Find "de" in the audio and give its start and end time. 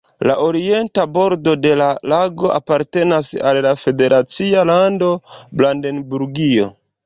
1.65-1.73